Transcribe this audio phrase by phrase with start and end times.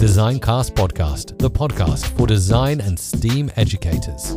[0.00, 4.34] Designcast Podcast, the podcast for design and STEAM educators.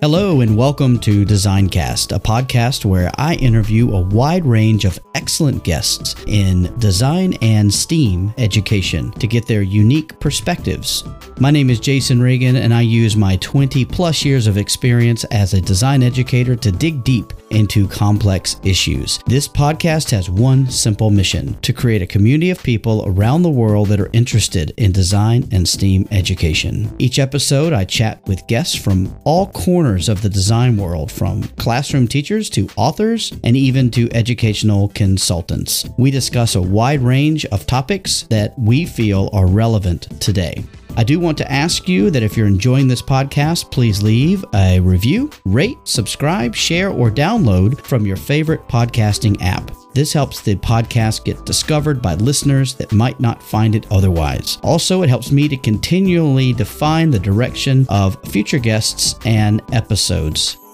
[0.00, 5.64] Hello, and welcome to Designcast, a podcast where I interview a wide range of excellent
[5.64, 11.02] guests in design and STEAM education to get their unique perspectives.
[11.40, 15.52] My name is Jason Reagan, and I use my 20 plus years of experience as
[15.52, 19.18] a design educator to dig deep into complex issues.
[19.26, 23.88] This podcast has one simple mission to create a community of people around the world
[23.88, 26.94] that are interested in design and STEAM education.
[26.98, 32.06] Each episode, I chat with guests from all corners of the design world, from classroom
[32.06, 35.88] teachers to authors and even to educational consultants.
[35.98, 40.64] We discuss a wide range of topics that we feel are relevant today.
[40.96, 44.80] I do want to ask you that if you're enjoying this podcast, please leave a
[44.80, 49.70] review, rate, subscribe, share, or download from your favorite podcasting app.
[49.92, 54.58] This helps the podcast get discovered by listeners that might not find it otherwise.
[54.62, 60.58] Also, it helps me to continually define the direction of future guests and episodes.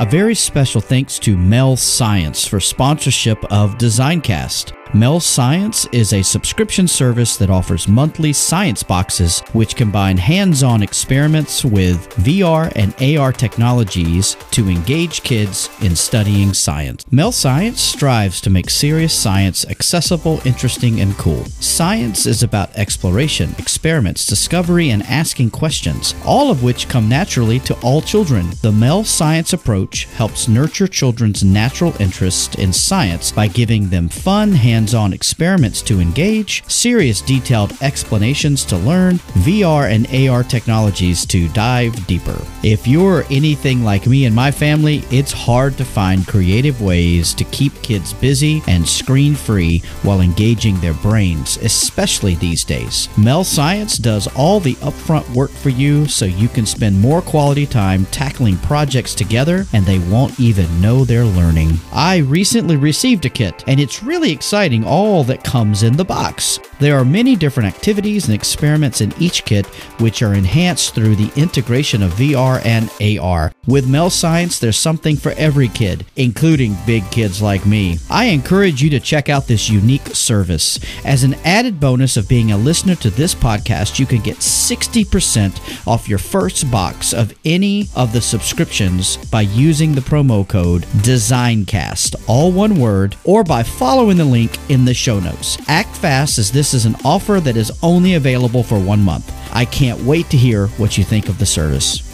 [0.00, 4.72] A very special thanks to Mel Science for sponsorship of Designcast.
[4.92, 10.82] Mel Science is a subscription service that offers monthly science boxes which combine hands on
[10.82, 17.04] experiments with VR and AR technologies to engage kids in studying science.
[17.12, 21.44] Mel Science strives to make serious science accessible, interesting, and cool.
[21.60, 27.78] Science is about exploration, experiments, discovery, and asking questions, all of which come naturally to
[27.82, 28.48] all children.
[28.62, 34.52] The Mel Science approach helps nurture children's natural interest in science by giving them fun,
[34.52, 41.48] hands on experiments to engage, serious detailed explanations to learn, VR and AR technologies to
[41.48, 42.40] dive deeper.
[42.62, 47.44] If you're anything like me and my family, it's hard to find creative ways to
[47.44, 53.08] keep kids busy and screen free while engaging their brains, especially these days.
[53.16, 57.66] Mel Science does all the upfront work for you so you can spend more quality
[57.66, 61.78] time tackling projects together and they won't even know they're learning.
[61.92, 66.58] I recently received a kit and it's really exciting all that comes in the box.
[66.80, 69.66] There are many different activities and experiments in each kit,
[70.00, 73.52] which are enhanced through the integration of VR and AR.
[73.66, 77.98] With Mel Science, there's something for every kid, including big kids like me.
[78.08, 80.80] I encourage you to check out this unique service.
[81.04, 85.86] As an added bonus of being a listener to this podcast, you can get 60%
[85.86, 92.24] off your first box of any of the subscriptions by using the promo code DESIGNCAST,
[92.26, 95.58] all one word, or by following the link in the show notes.
[95.68, 99.32] Act fast as this is an offer that is only available for one month.
[99.52, 102.09] I can't wait to hear what you think of the service.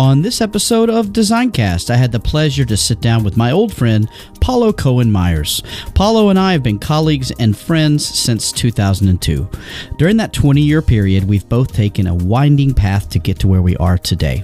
[0.00, 3.70] On this episode of Designcast, I had the pleasure to sit down with my old
[3.70, 4.08] friend,
[4.40, 5.62] Paulo Cohen Myers.
[5.94, 9.46] Paulo and I have been colleagues and friends since 2002.
[9.98, 13.60] During that 20 year period, we've both taken a winding path to get to where
[13.60, 14.42] we are today.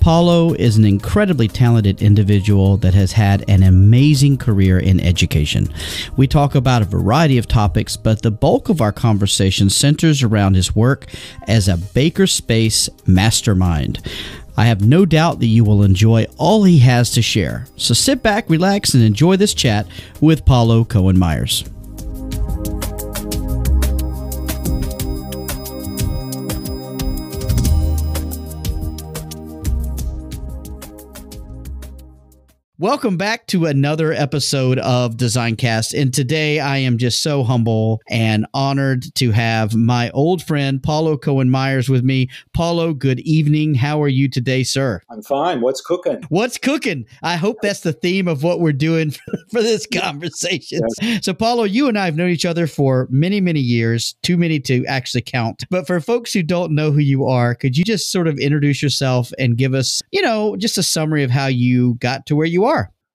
[0.00, 5.68] Paulo is an incredibly talented individual that has had an amazing career in education.
[6.16, 10.54] We talk about a variety of topics, but the bulk of our conversation centers around
[10.54, 11.06] his work
[11.46, 14.00] as a Bakerspace mastermind.
[14.56, 17.66] I have no doubt that you will enjoy all he has to share.
[17.76, 19.86] So sit back, relax, and enjoy this chat
[20.20, 21.64] with Paulo Cohen Myers.
[32.78, 35.98] Welcome back to another episode of Designcast.
[35.98, 41.16] And today I am just so humble and honored to have my old friend Paulo
[41.16, 42.28] Cohen Myers with me.
[42.52, 43.76] Paulo, good evening.
[43.76, 45.00] How are you today, sir?
[45.08, 45.62] I'm fine.
[45.62, 46.22] What's cooking?
[46.28, 47.06] What's cooking?
[47.22, 49.10] I hope that's the theme of what we're doing
[49.50, 50.82] for this conversation.
[51.00, 51.24] Yes.
[51.24, 54.60] So, Paulo, you and I have known each other for many, many years, too many
[54.60, 55.64] to actually count.
[55.70, 58.82] But for folks who don't know who you are, could you just sort of introduce
[58.82, 62.44] yourself and give us, you know, just a summary of how you got to where
[62.44, 62.65] you are?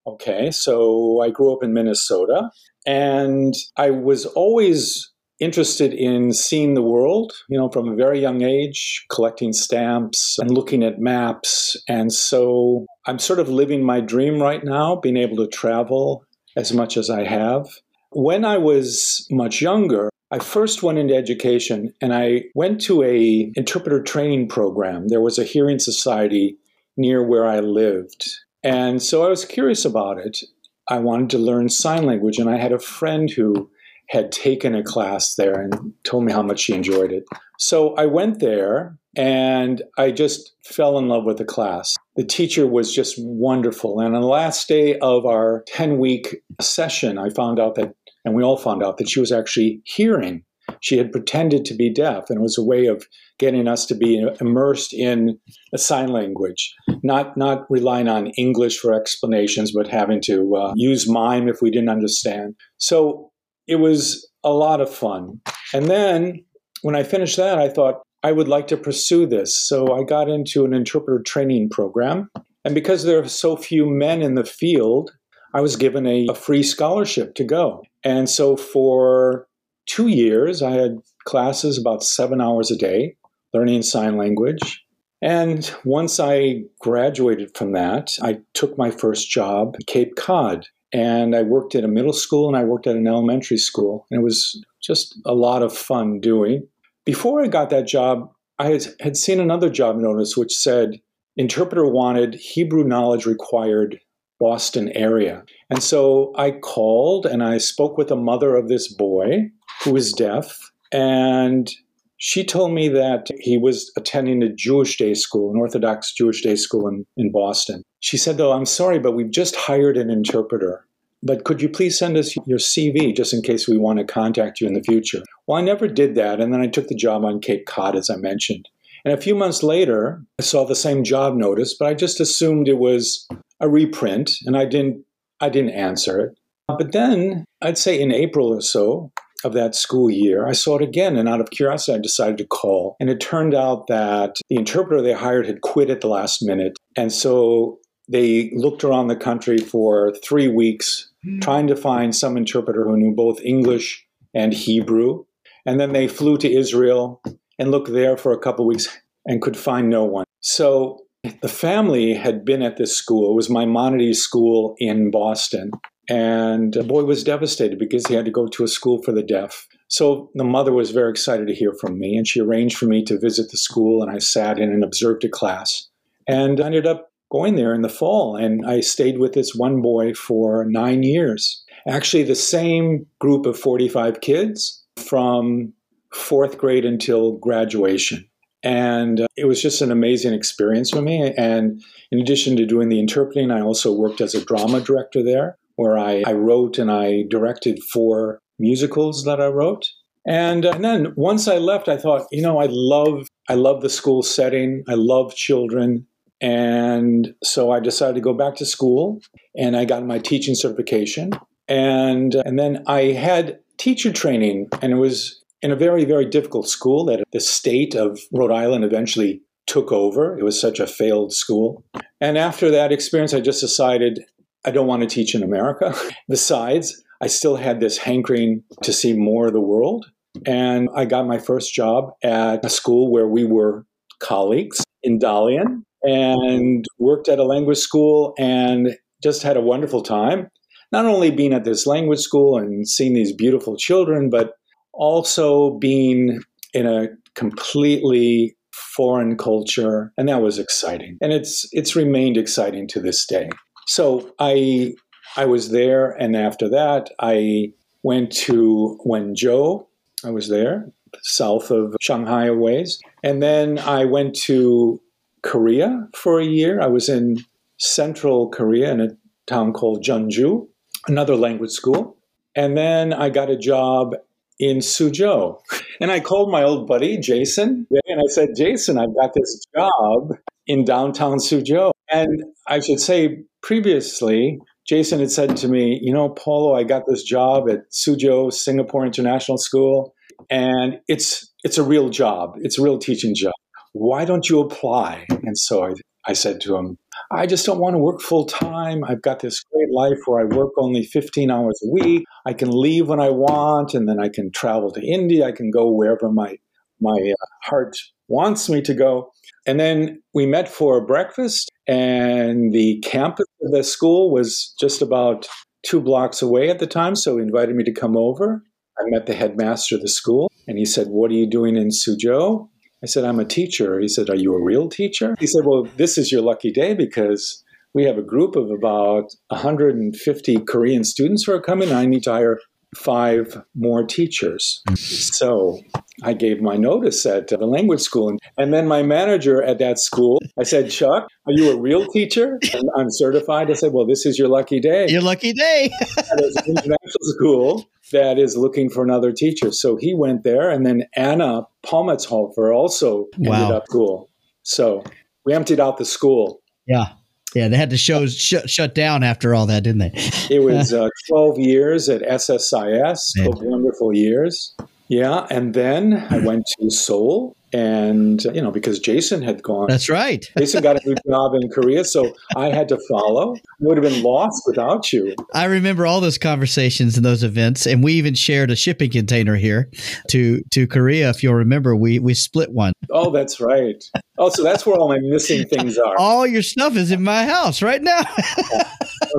[0.08, 2.50] Okay, so I grew up in Minnesota
[2.88, 8.44] and I was always interested in seeing the world, you know, from a very young
[8.44, 11.76] age, collecting stamps and looking at maps.
[11.88, 16.24] And so I'm sort of living my dream right now, being able to travel
[16.56, 17.68] as much as I have.
[18.12, 23.52] When I was much younger, I first went into education and I went to a
[23.56, 25.08] interpreter training program.
[25.08, 26.58] There was a hearing society
[26.98, 28.30] near where I lived.
[28.64, 30.44] And so I was curious about it.
[30.88, 33.70] I wanted to learn sign language, and I had a friend who
[34.10, 37.24] had taken a class there and told me how much she enjoyed it.
[37.60, 41.96] So I went there and I just fell in love with the class.
[42.18, 44.02] The teacher was just wonderful.
[44.02, 48.36] And on the last day of our 10 week session, I found out that, and
[48.36, 50.44] we all found out that she was actually hearing.
[50.82, 53.06] She had pretended to be deaf, and it was a way of
[53.40, 55.40] getting us to be immersed in
[55.74, 56.74] a sign language,
[57.04, 61.72] not not relying on English for explanations, but having to uh, use mime if we
[61.72, 62.56] didn't understand.
[62.78, 63.32] So
[63.68, 65.40] it was a lot of fun.
[65.74, 66.44] And then
[66.82, 69.58] when I finished that, I thought I would like to pursue this.
[69.58, 72.30] So I got into an interpreter training program.
[72.66, 75.12] And because there are so few men in the field,
[75.54, 77.84] I was given a, a free scholarship to go.
[78.04, 79.48] And so for
[79.86, 83.16] two years, I had classes about seven hours a day
[83.54, 84.84] learning sign language.
[85.22, 90.66] And once I graduated from that, I took my first job at Cape Cod.
[90.94, 94.08] And I worked at a middle school and I worked at an elementary school.
[94.10, 96.68] And it was just a lot of fun doing.
[97.06, 101.00] Before I got that job, I had seen another job notice which said
[101.38, 104.00] interpreter wanted Hebrew knowledge required
[104.40, 105.44] Boston area.
[105.70, 109.52] And so I called and I spoke with the mother of this boy
[109.84, 110.58] who is deaf.
[110.92, 111.70] And
[112.18, 116.56] she told me that he was attending a Jewish day school, an Orthodox Jewish day
[116.56, 117.84] school in, in Boston.
[118.00, 120.86] She said, though, I'm sorry, but we've just hired an interpreter.
[121.24, 124.60] But could you please send us your CV just in case we want to contact
[124.60, 125.22] you in the future?
[125.48, 126.40] Well, I never did that.
[126.40, 128.68] And then I took the job on Cape Cod, as I mentioned.
[129.04, 132.68] And a few months later, I saw the same job notice, but I just assumed
[132.68, 133.28] it was
[133.60, 135.04] a reprint and I didn't
[135.40, 136.38] I didn't answer it.
[136.68, 139.12] But then I'd say in April or so,
[139.44, 141.18] of that school year, I saw it again.
[141.18, 142.96] And out of curiosity, I decided to call.
[143.00, 146.78] And it turned out that the interpreter they hired had quit at the last minute.
[146.96, 147.80] And so
[148.10, 151.40] they looked around the country for three weeks mm-hmm.
[151.40, 155.26] trying to find some interpreter who knew both English and Hebrew.
[155.66, 157.22] And then they flew to Israel
[157.60, 158.88] and looked there for a couple weeks
[159.26, 160.26] and could find no one.
[160.40, 161.00] So
[161.42, 163.32] the family had been at this school.
[163.32, 165.72] It was Maimonides School in Boston.
[166.12, 169.24] And the boy was devastated because he had to go to a school for the
[169.24, 169.66] deaf.
[169.88, 173.02] So the mother was very excited to hear from me, and she arranged for me
[173.06, 175.88] to visit the school, and I sat in and observed a class.
[176.28, 179.82] And I ended up going there in the fall, and I stayed with this one
[179.82, 181.64] boy for nine years.
[181.88, 185.72] Actually, the same group of 45 kids from
[186.14, 188.28] fourth grade until graduation.
[188.64, 191.34] And uh, it was just an amazing experience for me.
[191.38, 191.82] And
[192.12, 195.98] in addition to doing the interpreting, I also worked as a drama director there where
[195.98, 199.86] I, I wrote and I directed four musicals that I wrote.
[200.28, 203.82] And, uh, and then once I left, I thought, you know, I love I love
[203.82, 204.84] the school setting.
[204.88, 206.06] I love children.
[206.40, 209.20] And so I decided to go back to school
[209.58, 211.32] and I got my teaching certification.
[211.68, 216.68] And, and then I had teacher training, and it was in a very, very difficult
[216.68, 220.38] school that the state of Rhode Island eventually took over.
[220.38, 221.84] It was such a failed school.
[222.20, 224.24] And after that experience, I just decided
[224.66, 225.94] I don't want to teach in America.
[226.30, 230.06] Besides, I still had this hankering to see more of the world.
[230.46, 233.86] And I got my first job at a school where we were
[234.20, 240.48] colleagues in Dalian and worked at a language school and just had a wonderful time.
[240.92, 244.54] Not only being at this language school and seeing these beautiful children, but
[244.94, 246.42] also being
[246.74, 253.00] in a completely foreign culture and that was exciting and it's it's remained exciting to
[253.00, 253.50] this day
[253.88, 254.94] so I
[255.38, 257.74] I was there, and after that, I
[258.04, 259.86] went to Wenzhou.
[260.24, 260.92] I was there,
[261.24, 265.02] south of Shanghai a ways, and then I went to
[265.42, 266.82] Korea for a year.
[266.82, 267.38] I was in
[267.78, 269.10] central Korea in a
[269.48, 270.68] town called Jeonju,
[271.08, 272.18] another language school.
[272.56, 274.16] And then I got a job
[274.60, 275.60] in Suzhou.
[276.00, 280.32] And I called my old buddy, Jason, and I said, Jason, I've got this job
[280.68, 281.92] in downtown Suzhou.
[282.10, 287.04] And I should say, previously, Jason had said to me, You know, Paulo, I got
[287.08, 290.14] this job at Suzhou Singapore International School,
[290.50, 292.56] and it's it's a real job.
[292.62, 293.54] It's a real teaching job.
[293.94, 295.26] Why don't you apply?
[295.30, 295.94] And so I,
[296.26, 296.98] I said to him,
[297.32, 299.04] I just don't want to work full time.
[299.04, 302.24] I've got this great life where I work only 15 hours a week.
[302.46, 305.46] I can leave when I want, and then I can travel to India.
[305.46, 306.58] I can go wherever my
[307.00, 307.96] my uh, heart
[308.28, 309.32] wants me to go.
[309.66, 315.48] And then we met for breakfast, and the campus of the school was just about
[315.86, 317.16] two blocks away at the time.
[317.16, 318.64] So he invited me to come over.
[319.00, 321.90] I met the headmaster of the school, and he said, What are you doing in
[321.90, 322.68] Suzhou?
[323.04, 324.00] I said, I'm a teacher.
[324.00, 325.36] He said, Are you a real teacher?
[325.40, 327.64] He said, Well, this is your lucky day because
[327.94, 331.92] we have a group of about 150 Korean students who are coming.
[331.92, 332.60] I need to hire
[332.96, 334.82] five more teachers.
[334.88, 334.96] Hmm.
[334.96, 335.80] So
[336.24, 338.38] I gave my notice at the language school.
[338.58, 342.60] And then my manager at that school, I said, Chuck, are you a real teacher?
[342.74, 343.70] And I'm certified.
[343.70, 345.08] I said, Well, this is your lucky day.
[345.08, 345.90] Your lucky day.
[346.18, 349.72] it's an international school that is looking for another teacher.
[349.72, 350.70] So he went there.
[350.70, 354.30] And then Anna Palmetzhofer also ended up school.
[354.64, 355.04] So
[355.46, 356.62] we emptied out the school.
[356.86, 357.14] Yeah.
[357.54, 360.12] Yeah, they had to show shut shut down after all that, didn't they?
[360.50, 363.34] It was uh, 12 years at SSIS.
[363.44, 364.74] 12 wonderful years.
[365.12, 369.88] Yeah, and then I went to Seoul, and uh, you know because Jason had gone,
[369.90, 370.50] That's right.
[370.58, 373.56] Jason got a new job in Korea, so I had to follow.
[373.56, 375.36] I would have been lost without you.
[375.54, 379.58] I remember all those conversations and those events, and we even shared a shipping container
[379.58, 379.90] here
[380.30, 381.30] to to Korea.
[381.30, 382.94] If you'll remember, we we split one.
[383.10, 384.02] Oh, that's right.
[384.38, 386.16] Oh, so that's where all my missing things are.
[386.18, 388.22] All your stuff is in my house right now.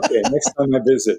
[0.05, 1.19] Okay, next time I visit,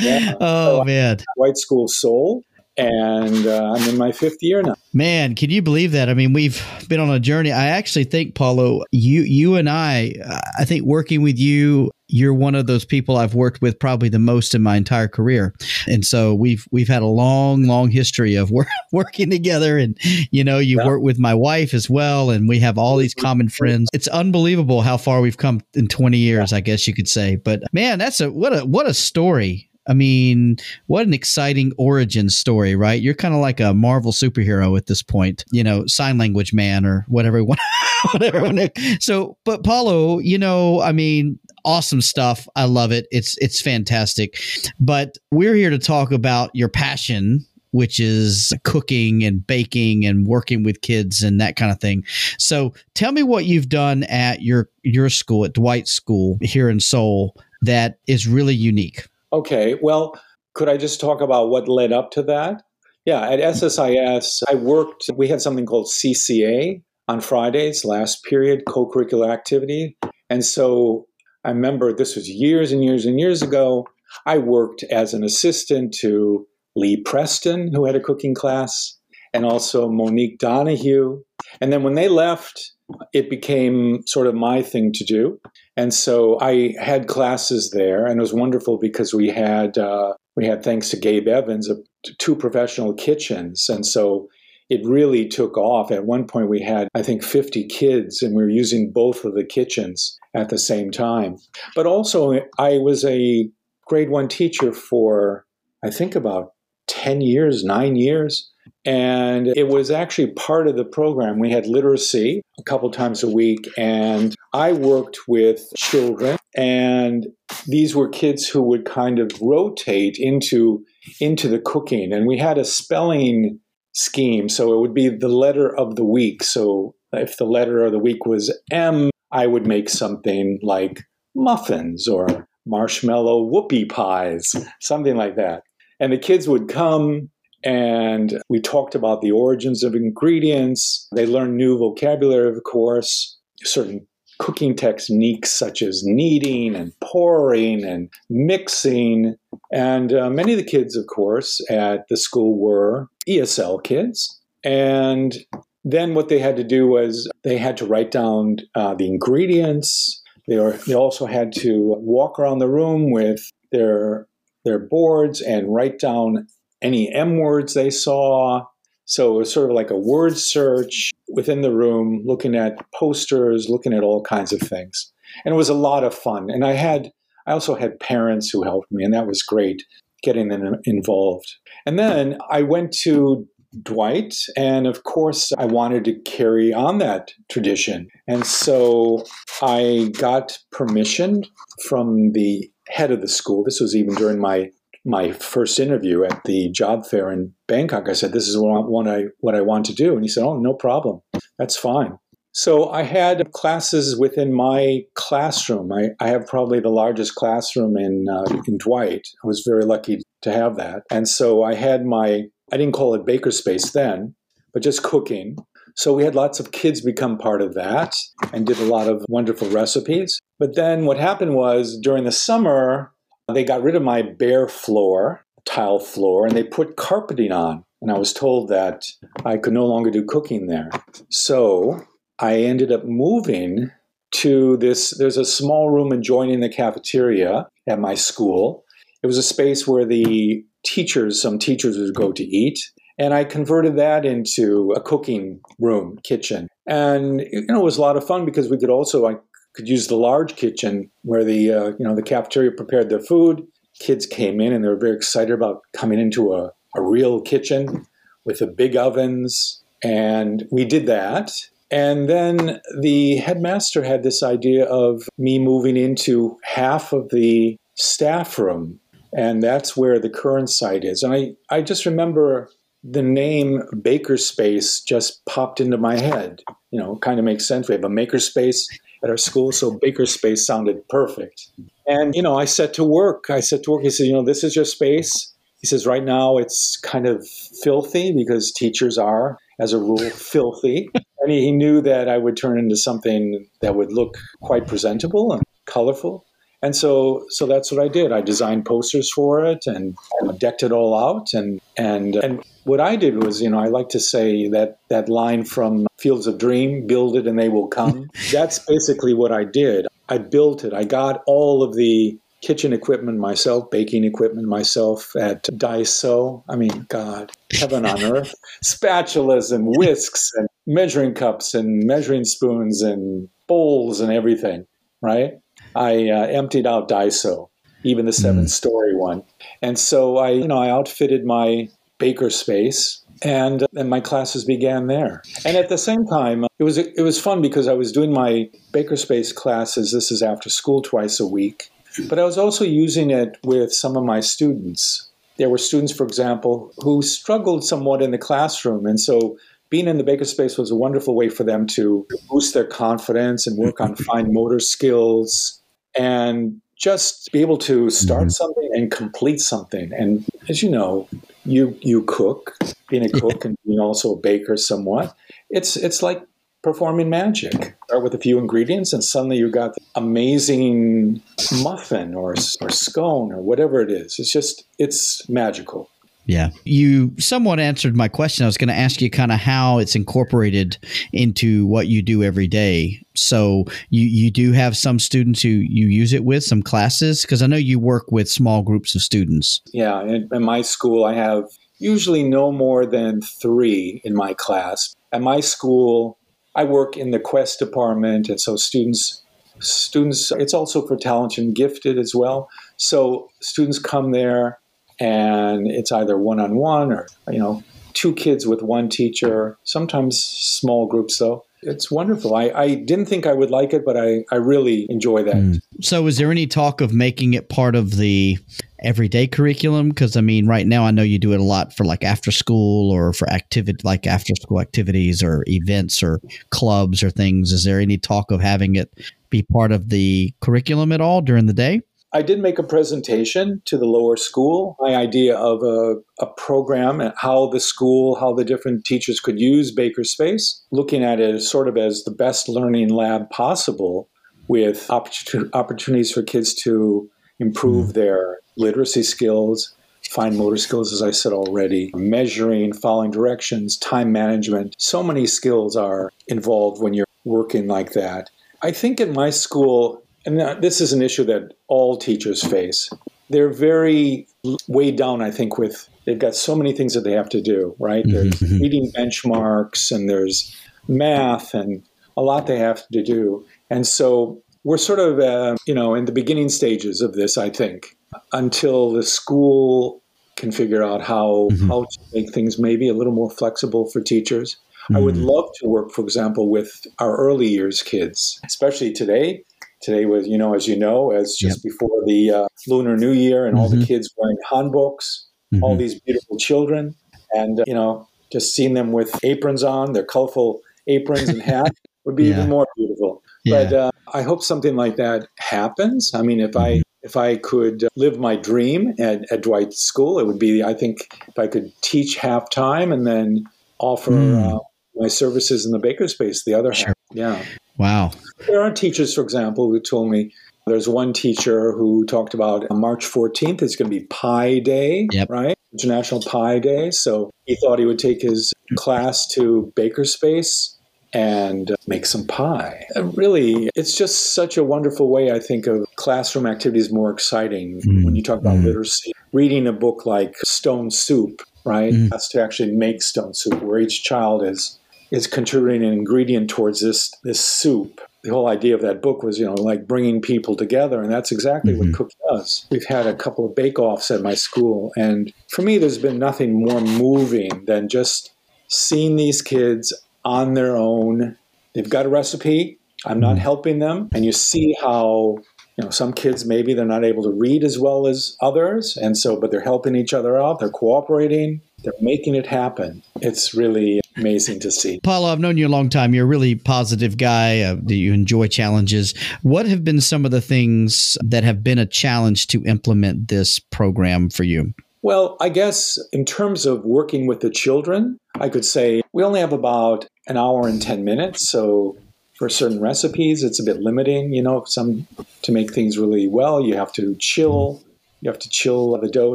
[0.00, 0.34] Yeah.
[0.40, 2.42] Oh man, Dwight School Seoul,
[2.76, 4.74] and uh, I'm in my fifth year now.
[4.94, 6.08] man, can you believe that?
[6.08, 7.52] I mean, we've been on a journey.
[7.52, 10.14] I actually think, Paulo, you you and I,
[10.58, 14.18] I think working with you, you're one of those people I've worked with probably the
[14.18, 15.54] most in my entire career,
[15.86, 19.78] and so we've we've had a long, long history of work, working together.
[19.78, 19.96] And
[20.30, 20.86] you know, you Yeah.
[20.86, 23.88] work with my wife as well, and we have all these common friends.
[23.92, 27.36] It's unbelievable how far we've come in 20 years, I guess you could say.
[27.36, 29.69] But man, that's a what a what a story.
[29.88, 30.56] I mean,
[30.86, 33.00] what an exciting origin story, right?
[33.00, 36.84] You're kind of like a Marvel superhero at this point, you know, sign language man
[36.84, 37.42] or whatever.
[38.12, 38.68] whatever.
[39.00, 42.46] So, but Paulo, you know, I mean, awesome stuff.
[42.56, 43.06] I love it.
[43.10, 44.40] It's it's fantastic.
[44.78, 50.62] But we're here to talk about your passion, which is cooking and baking and working
[50.62, 52.04] with kids and that kind of thing.
[52.38, 56.80] So, tell me what you've done at your your school at Dwight School here in
[56.80, 59.06] Seoul that is really unique.
[59.32, 60.20] Okay, well,
[60.54, 62.62] could I just talk about what led up to that?
[63.04, 68.88] Yeah, at SSIS, I worked, we had something called CCA on Fridays, last period, co
[68.88, 69.96] curricular activity.
[70.28, 71.06] And so
[71.44, 73.86] I remember this was years and years and years ago.
[74.26, 76.46] I worked as an assistant to
[76.76, 78.96] Lee Preston, who had a cooking class,
[79.32, 81.22] and also Monique Donahue.
[81.60, 82.72] And then when they left,
[83.12, 85.40] it became sort of my thing to do.
[85.76, 90.46] And so I had classes there, and it was wonderful because we had uh, we
[90.46, 91.70] had thanks to Gabe Evans
[92.18, 94.28] two professional kitchens, and so
[94.68, 95.90] it really took off.
[95.90, 99.34] At one point, we had I think 50 kids, and we were using both of
[99.34, 101.36] the kitchens at the same time.
[101.74, 103.48] But also, I was a
[103.86, 105.44] grade one teacher for
[105.84, 106.52] I think about
[106.88, 108.50] 10 years, nine years.
[108.84, 111.38] And it was actually part of the program.
[111.38, 117.26] We had literacy a couple times a week, and I worked with children, and
[117.66, 120.84] these were kids who would kind of rotate into
[121.20, 122.12] into the cooking.
[122.12, 123.58] And we had a spelling
[123.92, 126.42] scheme, so it would be the letter of the week.
[126.42, 131.02] So if the letter of the week was M, I would make something like
[131.34, 135.62] muffins or marshmallow whoopie pies, something like that.
[135.98, 137.30] And the kids would come
[137.64, 141.08] and we talked about the origins of ingredients.
[141.14, 144.06] They learned new vocabulary, of course, certain
[144.38, 149.36] cooking techniques such as kneading and pouring and mixing.
[149.70, 154.40] And uh, many of the kids, of course, at the school were ESL kids.
[154.64, 155.36] And
[155.84, 160.22] then what they had to do was they had to write down uh, the ingredients.
[160.48, 163.40] They, were, they also had to walk around the room with
[163.72, 164.26] their
[164.64, 166.46] their boards and write down
[166.82, 168.64] any M words they saw.
[169.04, 173.68] So it was sort of like a word search within the room, looking at posters,
[173.68, 175.12] looking at all kinds of things.
[175.44, 176.48] And it was a lot of fun.
[176.50, 177.10] And I had,
[177.46, 179.82] I also had parents who helped me, and that was great
[180.22, 181.56] getting them involved.
[181.86, 183.48] And then I went to
[183.82, 188.08] Dwight, and of course, I wanted to carry on that tradition.
[188.26, 189.24] And so
[189.62, 191.44] I got permission
[191.88, 193.62] from the head of the school.
[193.64, 194.70] This was even during my
[195.04, 198.08] my first interview at the job fair in Bangkok.
[198.08, 200.56] I said, "This is what I what I want to do," and he said, "Oh,
[200.58, 201.20] no problem.
[201.58, 202.18] That's fine."
[202.52, 205.92] So I had classes within my classroom.
[205.92, 209.22] I, I have probably the largest classroom in uh, in Dwight.
[209.44, 212.42] I was very lucky to have that, and so I had my
[212.72, 214.34] I didn't call it bakerspace then,
[214.72, 215.56] but just cooking.
[215.96, 218.14] So we had lots of kids become part of that
[218.52, 220.38] and did a lot of wonderful recipes.
[220.58, 223.12] But then what happened was during the summer,
[223.52, 227.84] they got rid of my bare floor, tile floor, and they put carpeting on.
[228.02, 229.04] And I was told that
[229.44, 230.90] I could no longer do cooking there.
[231.28, 232.06] So
[232.38, 233.90] I ended up moving
[234.32, 235.16] to this.
[235.18, 238.84] There's a small room adjoining the cafeteria at my school.
[239.22, 242.78] It was a space where the teachers, some teachers would go to eat.
[243.18, 246.68] And I converted that into a cooking room, kitchen.
[246.86, 249.34] And you know, it was a lot of fun because we could also I
[249.74, 253.66] could use the large kitchen where the uh, you know the cafeteria prepared their food.
[253.98, 258.06] Kids came in and they were very excited about coming into a, a real kitchen
[258.44, 259.82] with the big ovens.
[260.02, 261.52] And we did that.
[261.90, 268.58] And then the headmaster had this idea of me moving into half of the staff
[268.58, 269.00] room
[269.32, 271.22] and that's where the current site is.
[271.22, 272.68] And I, I just remember
[273.02, 276.60] the name Bakerspace just popped into my head.
[276.90, 277.88] You know, kind of makes sense.
[277.88, 278.82] We have a makerspace
[279.22, 281.68] at our school, so Bakerspace sounded perfect.
[282.06, 283.50] And, you know, I set to work.
[283.50, 284.02] I set to work.
[284.02, 285.54] He said, you know, this is your space.
[285.80, 287.46] He says, right now it's kind of
[287.82, 291.08] filthy because teachers are, as a rule, filthy.
[291.14, 295.62] And he knew that I would turn into something that would look quite presentable and
[295.86, 296.44] colorful.
[296.82, 298.32] And so, so that's what I did.
[298.32, 300.16] I designed posters for it and
[300.58, 301.52] decked it all out.
[301.52, 305.28] And and and what I did was, you know, I like to say that that
[305.28, 309.64] line from Fields of Dream, "Build it and they will come." that's basically what I
[309.64, 310.06] did.
[310.28, 310.94] I built it.
[310.94, 316.62] I got all of the kitchen equipment myself, baking equipment myself at Daiso.
[316.68, 318.54] I mean, God, heaven on earth.
[318.84, 324.86] Spatulas and whisks and measuring cups and measuring spoons and bowls and everything,
[325.22, 325.54] right?
[325.94, 327.68] I uh, emptied out Daiso,
[328.04, 328.70] even the seven mm.
[328.70, 329.42] story one.
[329.82, 335.06] And so I, you know, I outfitted my baker space and and my classes began
[335.06, 335.42] there.
[335.64, 338.68] And at the same time, it was it was fun because I was doing my
[338.92, 340.12] baker space classes.
[340.12, 341.90] This is after school twice a week,
[342.28, 345.28] but I was also using it with some of my students.
[345.56, 349.58] There were students, for example, who struggled somewhat in the classroom, and so
[349.90, 353.66] being in the baker space was a wonderful way for them to boost their confidence
[353.66, 355.79] and work on fine motor skills
[356.20, 358.48] and just be able to start mm-hmm.
[358.50, 360.12] something and complete something.
[360.12, 361.28] And as you know,
[361.64, 362.76] you you cook,
[363.08, 365.34] being a cook and being also a baker somewhat.
[365.70, 366.46] It's it's like
[366.82, 367.96] performing magic.
[368.04, 371.42] Start with a few ingredients, and suddenly you got amazing
[371.82, 374.38] muffin or or scone or whatever it is.
[374.38, 376.09] It's just it's magical.
[376.46, 376.70] Yeah.
[376.84, 378.64] You somewhat answered my question.
[378.64, 380.98] I was going to ask you kind of how it's incorporated
[381.32, 383.24] into what you do every day.
[383.34, 387.42] So you, you do have some students who you use it with, some classes?
[387.42, 389.80] Because I know you work with small groups of students.
[389.92, 390.22] Yeah.
[390.22, 391.64] In, in my school, I have
[391.98, 395.14] usually no more than three in my class.
[395.32, 396.38] At my school,
[396.74, 399.42] I work in the Quest department, and so students
[399.80, 402.68] students it's also for talented and gifted as well.
[402.96, 404.78] So students come there
[405.20, 409.78] and it's either one on one or you know two kids with one teacher.
[409.84, 411.64] Sometimes small groups though.
[411.82, 412.54] It's wonderful.
[412.54, 415.54] I, I didn't think I would like it, but I, I really enjoy that.
[415.54, 415.80] Mm.
[416.02, 418.58] So, is there any talk of making it part of the
[419.02, 420.10] everyday curriculum?
[420.10, 422.50] Because, I mean, right now I know you do it a lot for like after
[422.50, 427.72] school or for activity, like after school activities or events or clubs or things.
[427.72, 429.10] Is there any talk of having it
[429.48, 432.02] be part of the curriculum at all during the day?
[432.32, 437.20] I did make a presentation to the lower school, my idea of a, a program
[437.20, 441.68] and how the school, how the different teachers could use Bakerspace, looking at it as
[441.68, 444.28] sort of as the best learning lab possible
[444.68, 448.20] with opportunities for kids to improve mm-hmm.
[448.20, 449.92] their literacy skills,
[450.30, 454.94] fine motor skills, as I said already, measuring, following directions, time management.
[454.98, 458.50] So many skills are involved when you're working like that.
[458.82, 463.10] I think in my school, and this is an issue that all teachers face.
[463.50, 464.46] They're very
[464.88, 467.94] weighed down, I think, with they've got so many things that they have to do,
[467.98, 468.24] right?
[468.24, 468.32] Mm-hmm.
[468.32, 468.78] There's mm-hmm.
[468.78, 470.74] meeting benchmarks and there's
[471.08, 472.02] math and
[472.36, 473.66] a lot they have to do.
[473.90, 477.70] And so we're sort of, uh, you know, in the beginning stages of this, I
[477.70, 478.16] think,
[478.52, 480.22] until the school
[480.56, 481.88] can figure out how, mm-hmm.
[481.88, 484.76] how to make things maybe a little more flexible for teachers.
[485.12, 485.46] I would mm-hmm.
[485.46, 489.64] love to work, for example, with our early years kids, especially today.
[490.02, 491.92] Today was, you know, as you know, as just yep.
[491.92, 493.82] before the uh, Lunar New Year and mm-hmm.
[493.82, 494.06] all the mm-hmm.
[494.06, 495.44] kids wearing hanboks,
[495.82, 495.98] all mm-hmm.
[495.98, 497.14] these beautiful children.
[497.52, 501.98] And, uh, you know, just seeing them with aprons on, their colorful aprons and hats
[502.24, 502.56] would be yeah.
[502.56, 503.42] even more beautiful.
[503.64, 503.84] Yeah.
[503.84, 506.32] But uh, I hope something like that happens.
[506.34, 507.02] I mean, if I mm-hmm.
[507.22, 511.28] if I could live my dream at, at Dwight School, it would be I think
[511.48, 513.64] if I could teach half time and then
[513.98, 514.74] offer mm.
[514.74, 514.78] uh,
[515.14, 517.08] my services in the bakerspace the other sure.
[517.08, 517.16] half.
[517.32, 517.62] Yeah.
[518.00, 518.30] Wow.
[518.66, 520.54] There are teachers, for example, who told me
[520.86, 525.50] there's one teacher who talked about March 14th is going to be Pie Day, yep.
[525.50, 525.76] right?
[525.92, 527.10] International Pie Day.
[527.10, 530.96] So he thought he would take his class to Bakerspace
[531.34, 533.04] and make some pie.
[533.16, 538.24] really, it's just such a wonderful way, I think, of classroom activities more exciting mm.
[538.24, 538.84] when you talk about mm.
[538.84, 539.32] literacy.
[539.52, 542.14] Reading a book like Stone Soup, right?
[542.14, 542.30] Mm.
[542.30, 544.98] That's to actually make stone soup, where each child is
[545.30, 548.20] is contributing an ingredient towards this this soup.
[548.42, 551.52] The whole idea of that book was, you know, like bringing people together, and that's
[551.52, 552.10] exactly mm-hmm.
[552.10, 552.86] what Cook does.
[552.90, 556.82] We've had a couple of bake-offs at my school, and for me, there's been nothing
[556.82, 558.52] more moving than just
[558.88, 560.12] seeing these kids
[560.44, 561.56] on their own.
[561.94, 562.98] They've got a recipe.
[563.26, 563.60] I'm not mm-hmm.
[563.60, 564.30] helping them.
[564.32, 565.58] And you see how,
[566.00, 569.18] you know, some kids maybe they're not able to read as well as others.
[569.18, 570.78] And so, but they're helping each other out.
[570.78, 571.82] They're cooperating.
[572.02, 573.22] They're making it happen.
[573.42, 575.20] It's really amazing to see.
[575.22, 576.32] Paulo, I've known you a long time.
[576.32, 577.82] You're a really positive guy.
[577.82, 579.34] Uh, you enjoy challenges.
[579.60, 583.78] What have been some of the things that have been a challenge to implement this
[583.78, 584.94] program for you?
[585.20, 589.60] Well, I guess in terms of working with the children, I could say we only
[589.60, 591.68] have about an hour and 10 minutes.
[591.68, 592.16] So
[592.60, 594.52] for certain recipes, it's a bit limiting.
[594.52, 595.26] You know, some
[595.62, 598.02] to make things really well, you have to chill.
[598.42, 599.54] You have to chill the dough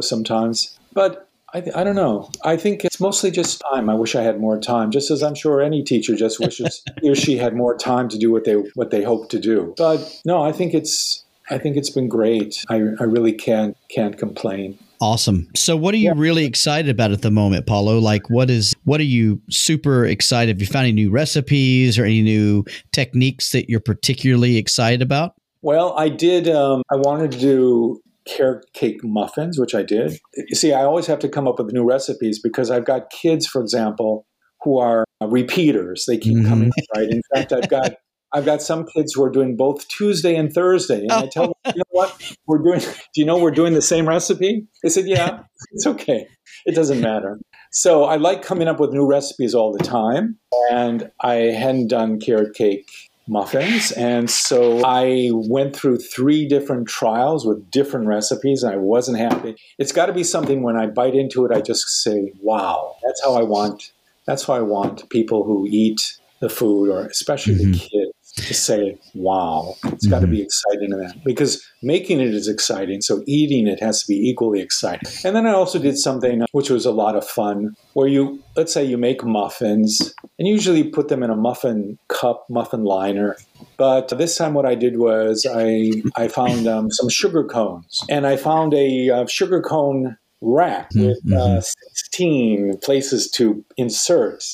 [0.00, 0.76] sometimes.
[0.92, 2.32] But I, I don't know.
[2.42, 3.88] I think it's mostly just time.
[3.88, 7.08] I wish I had more time, just as I'm sure any teacher just wishes he
[7.08, 9.72] or she had more time to do what they what they hope to do.
[9.76, 12.64] But no, I think it's I think it's been great.
[12.68, 14.80] I, I really can't can't complain.
[15.00, 15.48] Awesome.
[15.54, 16.14] So what are you yeah.
[16.16, 17.98] really excited about at the moment, Paulo?
[17.98, 20.54] Like what is what are you super excited?
[20.54, 25.34] Have you found any new recipes or any new techniques that you're particularly excited about?
[25.62, 30.18] Well, I did um, I wanted to do carrot cake muffins, which I did.
[30.34, 33.46] You see, I always have to come up with new recipes because I've got kids,
[33.46, 34.26] for example,
[34.62, 36.04] who are repeaters.
[36.06, 36.48] They keep mm-hmm.
[36.48, 37.08] coming, right?
[37.08, 37.94] In fact, I've got
[38.32, 41.74] I've got some kids who are doing both Tuesday and Thursday, and I tell them,
[41.74, 42.80] you know what, we're doing.
[42.80, 44.66] Do you know we're doing the same recipe?
[44.82, 45.40] They said, yeah,
[45.72, 46.28] it's okay.
[46.64, 47.38] It doesn't matter.
[47.70, 50.38] So I like coming up with new recipes all the time,
[50.70, 52.88] and I hadn't done carrot cake
[53.28, 59.18] muffins, and so I went through three different trials with different recipes, and I wasn't
[59.18, 59.56] happy.
[59.78, 63.22] It's got to be something when I bite into it, I just say, "Wow, that's
[63.24, 63.92] how I want."
[64.26, 67.72] That's how I want people who eat the food, or especially mm-hmm.
[67.72, 70.10] the kids to say, wow, it's mm-hmm.
[70.10, 73.00] got to be exciting in that because making it is exciting.
[73.00, 75.10] So eating it has to be equally exciting.
[75.24, 78.72] And then I also did something which was a lot of fun where you, let's
[78.72, 83.36] say you make muffins and usually put them in a muffin cup, muffin liner.
[83.78, 88.26] But this time what I did was I, I found um, some sugar cones and
[88.26, 91.60] I found a uh, sugar cone rack with uh, mm-hmm.
[91.60, 94.44] 16 places to insert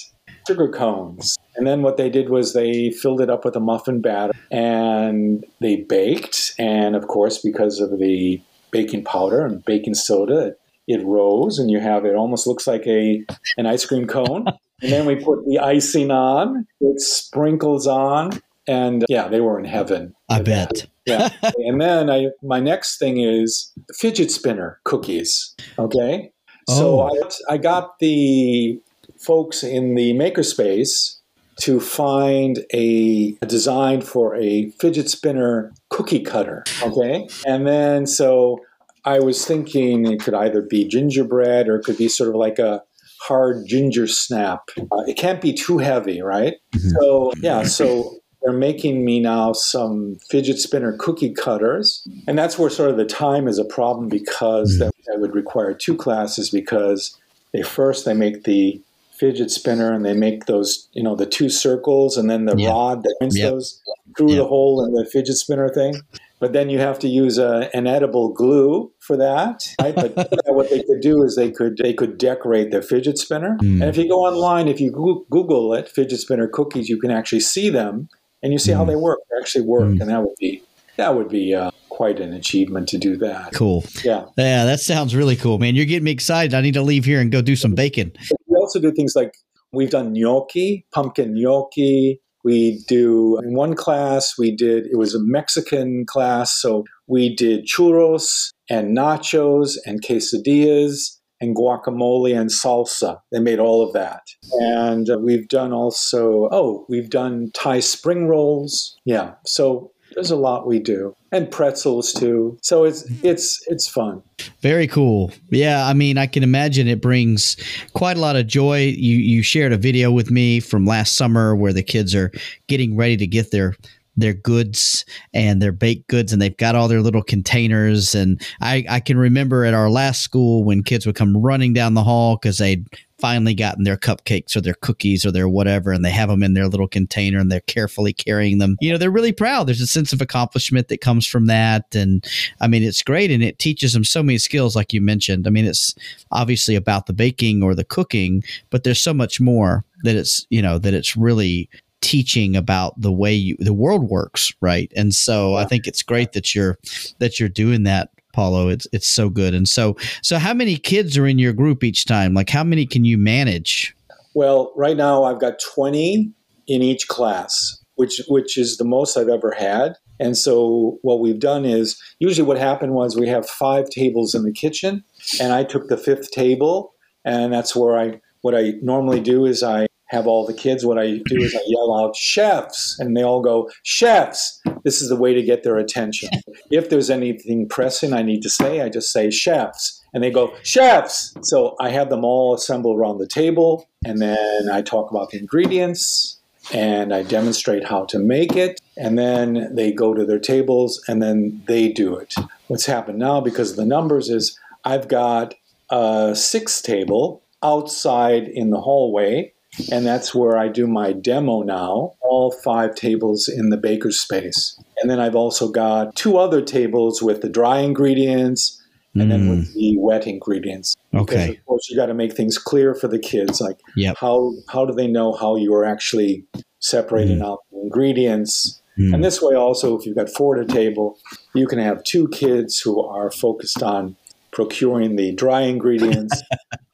[0.47, 1.37] sugar cones.
[1.55, 5.45] And then what they did was they filled it up with a muffin batter and
[5.61, 6.55] they baked.
[6.59, 10.55] And of course, because of the baking powder and baking soda,
[10.89, 13.25] it rose and you have it almost looks like a
[13.57, 14.47] an ice cream cone.
[14.83, 19.59] and then we put the icing on, it sprinkles on, and uh, yeah, they were
[19.59, 20.15] in heaven.
[20.29, 20.87] I bet.
[21.07, 21.29] yeah.
[21.59, 25.55] And then I my next thing is fidget spinner cookies.
[25.79, 26.33] Okay.
[26.69, 26.79] Oh.
[26.79, 27.01] So
[27.49, 28.81] I, I got the
[29.19, 31.19] folks in the makerspace
[31.61, 36.65] to find a, a, design for a fidget spinner cookie cutter.
[36.83, 37.29] Okay.
[37.47, 38.61] And then so
[39.05, 42.59] I was thinking it could either be gingerbread or it could be sort of like
[42.59, 42.83] a
[43.21, 44.63] hard ginger snap.
[44.79, 46.55] Uh, it can't be too heavy, right?
[46.75, 46.89] Mm-hmm.
[47.01, 47.63] So, yeah.
[47.65, 52.07] So they're making me now some fidget spinner cookie cutters.
[52.27, 54.85] And that's where sort of the time is a problem because mm-hmm.
[54.85, 57.17] that, that would require two classes because
[57.53, 58.81] they first they make the
[59.23, 62.73] fidget spinner and they make those, you know, the two circles and then the yep.
[62.73, 63.53] rod that points yep.
[63.53, 63.81] those
[64.19, 64.39] through yep.
[64.39, 65.95] the hole in the fidget spinner thing.
[66.41, 69.65] But then you have to use a, an edible glue for that.
[69.81, 69.95] Right?
[69.95, 73.57] But what they could do is they could they could decorate their fidget spinner.
[73.63, 73.81] Mm.
[73.81, 77.41] And if you go online, if you Google it, fidget spinner cookies, you can actually
[77.41, 78.09] see them.
[78.43, 78.77] and you see mm.
[78.77, 79.21] how they work.
[79.31, 80.01] They actually work, mm.
[80.01, 80.65] and that would be
[80.97, 83.53] that would be uh, quite an achievement to do that.
[83.53, 83.85] Cool.
[84.03, 84.25] Yeah.
[84.37, 85.75] Yeah, that sounds really cool, man.
[85.75, 86.55] You're getting me excited.
[86.55, 88.13] I need to leave here and go do some bacon.
[88.63, 89.35] Also do things like
[89.73, 92.21] we've done gnocchi, pumpkin gnocchi.
[92.45, 96.53] We do in one class, we did, it was a Mexican class.
[96.61, 103.19] So we did churros and nachos and quesadillas and guacamole and salsa.
[103.31, 104.23] They made all of that.
[104.61, 108.97] And uh, we've done also, oh, we've done Thai spring rolls.
[109.05, 109.35] Yeah.
[109.45, 112.59] So there's a lot we do and pretzels too.
[112.63, 114.23] So it's it's it's fun.
[114.61, 115.33] Very cool.
[115.51, 117.57] Yeah i mean i can imagine it brings
[117.95, 118.95] quite a lot of joy.
[118.97, 122.31] You you shared a video with me from last summer where the kids are
[122.67, 123.75] getting ready to get their
[124.17, 128.15] their goods and their baked goods and they've got all their little containers.
[128.15, 131.95] And I, I can remember at our last school when kids would come running down
[131.95, 132.87] the hall because they'd
[133.23, 136.55] finally gotten their cupcakes or their cookies or their whatever, and they have them in
[136.55, 138.77] their little container and they're carefully carrying them.
[138.81, 139.69] You know, they're really proud.
[139.69, 141.95] There's a sense of accomplishment that comes from that.
[141.95, 142.27] And
[142.61, 145.47] I mean, it's great and it teaches them so many skills, like you mentioned.
[145.47, 145.95] I mean, it's
[146.33, 150.61] obviously about the baking or the cooking, but there's so much more that it's, you
[150.61, 155.55] know, that it's really teaching about the way you, the world works right and so
[155.55, 156.77] i think it's great that you're
[157.21, 158.69] that you're doing that Paulo.
[158.69, 159.55] It's it's so good.
[159.55, 162.35] And so so how many kids are in your group each time?
[162.35, 163.95] Like how many can you manage?
[164.35, 166.31] Well, right now I've got 20
[166.69, 169.97] in each class, which which is the most I've ever had.
[170.21, 174.45] And so what we've done is usually what happened was we have five tables in
[174.45, 175.03] the kitchen
[175.41, 179.63] and I took the fifth table and that's where I what I normally do is
[179.63, 183.23] I have all the kids, what I do is I yell out, chefs, and they
[183.23, 184.61] all go, chefs.
[184.85, 186.29] This is the way to get their attention.
[186.71, 190.05] if there's anything pressing I need to say, I just say, chefs.
[190.13, 191.35] And they go, chefs.
[191.43, 195.39] So I have them all assemble around the table, and then I talk about the
[195.39, 196.39] ingredients,
[196.75, 201.23] and I demonstrate how to make it, and then they go to their tables, and
[201.23, 202.35] then they do it.
[202.67, 205.55] What's happened now, because of the numbers, is I've got
[205.89, 209.55] a sixth table outside in the hallway
[209.91, 214.79] and that's where I do my demo now, all five tables in the baker's space.
[215.01, 218.79] And then I've also got two other tables with the dry ingredients
[219.15, 219.75] and then with mm.
[219.75, 220.97] the wet ingredients.
[221.15, 221.49] Okay.
[221.49, 224.17] Because of course you got to make things clear for the kids like yep.
[224.19, 226.45] how how do they know how you're actually
[226.81, 227.45] separating mm.
[227.45, 228.81] out the ingredients?
[228.99, 229.15] Mm.
[229.15, 231.19] And this way also if you've got four at a table,
[231.55, 234.17] you can have two kids who are focused on
[234.51, 236.43] procuring the dry ingredients,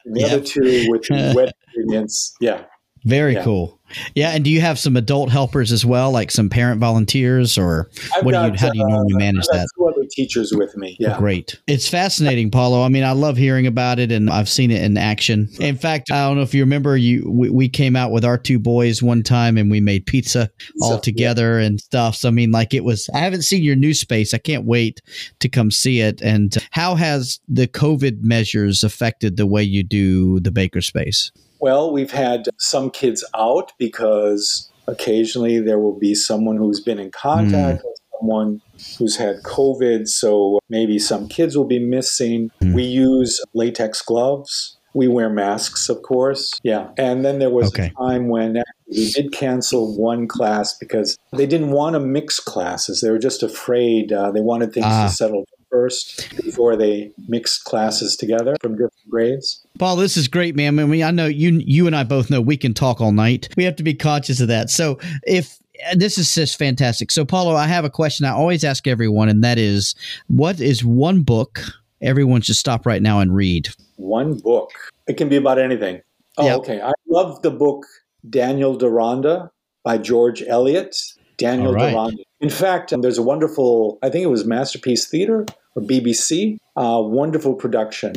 [0.05, 0.31] and the yep.
[0.31, 2.35] other two with the wet ingredients.
[2.39, 2.65] Yeah.
[3.05, 3.43] Very yeah.
[3.43, 3.79] cool.
[4.13, 7.89] Yeah, and do you have some adult helpers as well, like some parent volunteers, or
[8.15, 8.57] I've what got, do you?
[8.59, 9.67] How do you normally uh, manage that?
[9.75, 10.95] Two other teachers with me.
[10.99, 11.59] Yeah, great.
[11.65, 12.83] It's fascinating, Paulo.
[12.83, 15.49] I mean, I love hearing about it, and I've seen it in action.
[15.59, 18.37] In fact, I don't know if you remember, you we, we came out with our
[18.37, 21.65] two boys one time, and we made pizza all so, together yeah.
[21.65, 22.15] and stuff.
[22.15, 23.09] So I mean, like it was.
[23.13, 24.33] I haven't seen your new space.
[24.33, 25.01] I can't wait
[25.39, 26.21] to come see it.
[26.21, 31.31] And how has the COVID measures affected the way you do the baker space?
[31.59, 37.11] Well, we've had some kids out because occasionally there will be someone who's been in
[37.11, 37.85] contact mm.
[37.85, 38.61] with someone
[38.97, 40.07] who's had COVID.
[40.07, 42.51] So maybe some kids will be missing.
[42.61, 42.73] Mm.
[42.73, 44.77] We use latex gloves.
[44.95, 46.51] We wear masks, of course.
[46.63, 46.89] Yeah.
[46.97, 47.91] And then there was okay.
[47.95, 53.01] a time when we did cancel one class because they didn't want to mix classes.
[53.01, 54.11] They were just afraid.
[54.11, 55.07] Uh, they wanted things ah.
[55.07, 59.65] to settle first before they mix classes together from different grades.
[59.77, 60.79] Paul, this is great, man.
[60.79, 63.49] I mean, I know you you and I both know we can talk all night.
[63.55, 64.69] We have to be conscious of that.
[64.69, 67.11] So if uh, this is just fantastic.
[67.11, 69.95] So, Paulo, I have a question I always ask everyone, and that is,
[70.27, 71.61] what is one book
[72.01, 73.69] everyone should stop right now and read?
[73.95, 74.71] One book.
[75.07, 76.01] It can be about anything.
[76.37, 76.57] Oh, yep.
[76.59, 76.81] okay.
[76.81, 77.85] I love the book
[78.29, 79.51] Daniel Deronda
[79.83, 80.95] by George Eliot.
[81.39, 81.91] Daniel right.
[81.91, 82.23] Deronda.
[82.41, 87.01] In fact, um, there's a wonderful, I think it was Masterpiece Theater or BBC, uh,
[87.01, 88.13] wonderful production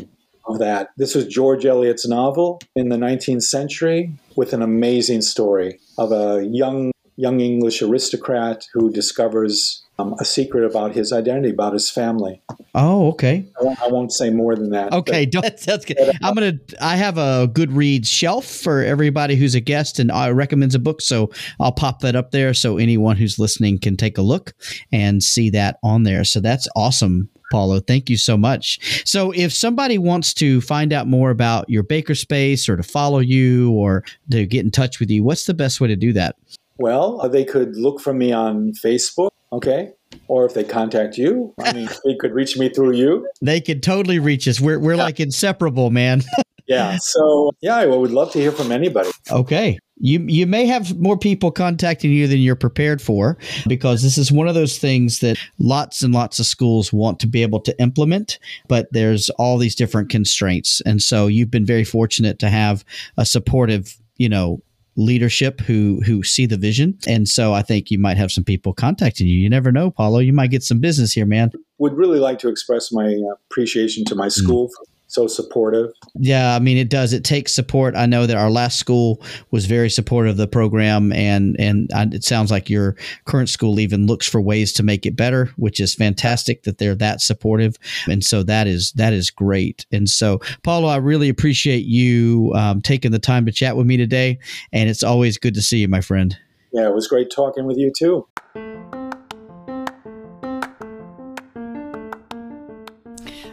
[0.46, 0.90] of that.
[0.96, 6.44] This was George Eliot's novel in the 19th century with an amazing story of a
[6.44, 12.42] young young English aristocrat who discovers um, a secret about his identity, about his family.
[12.74, 13.46] Oh, okay.
[13.60, 14.92] I won't, I won't say more than that.
[14.92, 15.98] Okay, that's, that's good.
[16.22, 16.58] I'm gonna.
[16.80, 21.00] I have a Goodreads shelf for everybody who's a guest and uh, recommends a book,
[21.00, 24.54] so I'll pop that up there so anyone who's listening can take a look
[24.90, 26.24] and see that on there.
[26.24, 27.28] So that's awesome.
[27.50, 27.80] Paulo.
[27.80, 29.04] Thank you so much.
[29.06, 33.18] So, if somebody wants to find out more about your baker space or to follow
[33.18, 36.36] you or to get in touch with you, what's the best way to do that?
[36.78, 39.92] Well, uh, they could look for me on Facebook, okay?
[40.28, 43.28] Or if they contact you, I mean, they could reach me through you.
[43.40, 44.60] They could totally reach us.
[44.60, 45.04] We're, we're yeah.
[45.04, 46.22] like inseparable, man.
[46.66, 46.96] yeah.
[47.00, 49.10] So yeah, I would love to hear from anybody.
[49.30, 49.78] Okay.
[50.04, 53.38] You you may have more people contacting you than you're prepared for
[53.68, 57.28] because this is one of those things that lots and lots of schools want to
[57.28, 60.80] be able to implement, but there's all these different constraints.
[60.84, 62.84] And so you've been very fortunate to have
[63.16, 64.60] a supportive, you know,
[64.96, 66.98] leadership who who see the vision.
[67.06, 69.38] And so I think you might have some people contacting you.
[69.38, 70.18] You never know, Paulo.
[70.18, 71.50] You might get some business here, man.
[71.78, 73.16] Would really like to express my
[73.50, 74.70] appreciation to my school mm.
[74.76, 75.92] for so supportive.
[76.14, 77.12] Yeah, I mean it does.
[77.12, 77.94] It takes support.
[77.94, 82.24] I know that our last school was very supportive of the program, and and it
[82.24, 85.94] sounds like your current school even looks for ways to make it better, which is
[85.94, 87.76] fantastic that they're that supportive.
[88.08, 89.86] And so that is that is great.
[89.92, 93.96] And so Paulo, I really appreciate you um, taking the time to chat with me
[93.96, 94.38] today,
[94.72, 96.36] and it's always good to see you, my friend.
[96.72, 98.26] Yeah, it was great talking with you too.